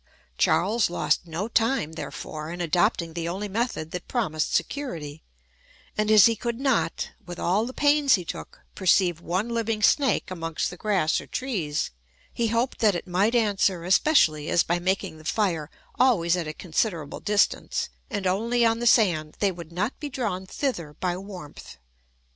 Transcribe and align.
Charles 0.35 0.89
lost 0.89 1.27
no 1.27 1.47
time, 1.47 1.91
therefore, 1.91 2.51
in 2.51 2.59
adopting 2.59 3.13
the 3.13 3.29
only 3.29 3.47
method 3.47 3.91
that 3.91 4.07
promised 4.07 4.51
security; 4.55 5.21
and 5.95 6.09
as 6.09 6.25
he 6.25 6.35
could 6.35 6.59
not 6.59 7.11
(with 7.23 7.37
all 7.37 7.67
the 7.67 7.71
pains 7.71 8.15
he 8.15 8.25
took) 8.25 8.61
perceive 8.73 9.21
one 9.21 9.49
living 9.49 9.83
snake 9.83 10.31
amongst 10.31 10.71
the 10.71 10.75
grass 10.75 11.21
or 11.21 11.27
trees, 11.27 11.91
he 12.33 12.47
hoped 12.47 12.79
that 12.79 12.95
it 12.95 13.05
might 13.05 13.35
answer, 13.35 13.83
especially, 13.83 14.49
as 14.49 14.63
by 14.63 14.79
making 14.79 15.19
the 15.19 15.23
fire 15.23 15.69
always 15.99 16.35
at 16.35 16.47
a 16.47 16.53
considerable 16.53 17.19
distance, 17.19 17.89
and 18.09 18.25
only 18.25 18.65
on 18.65 18.79
the 18.79 18.87
sand, 18.87 19.37
they 19.39 19.51
would 19.51 19.71
not 19.71 19.99
be 19.99 20.09
drawn 20.09 20.47
thither 20.47 20.95
by 20.99 21.15
warmth. 21.15 21.77